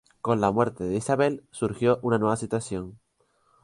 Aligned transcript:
Con 0.19 0.41
la 0.41 0.51
muerte 0.51 0.83
de 0.83 0.95
Isabel 0.95 1.43
surgió 1.51 1.99
una 2.01 2.17
nueva 2.17 2.35
situación. 2.35 2.97